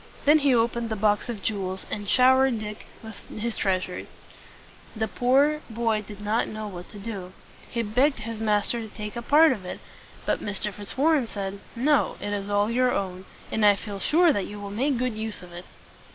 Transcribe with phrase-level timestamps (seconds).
[0.25, 2.87] Then he opened the box of jewels, and showed Dick
[3.37, 4.07] his treasures.
[4.95, 7.33] The poor boy did not know what to do.
[7.69, 9.79] He begged his master to take a part of it;
[10.25, 10.73] but Mr.
[10.73, 14.71] Fitzwarren said, "No, it is all your own; and I feel sure that you will
[14.71, 15.65] make good use of it."